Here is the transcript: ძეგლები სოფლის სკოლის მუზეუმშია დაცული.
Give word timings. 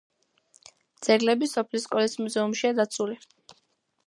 ძეგლები 1.07 1.49
სოფლის 1.51 1.87
სკოლის 1.89 2.19
მუზეუმშია 2.25 2.77
დაცული. 2.83 3.23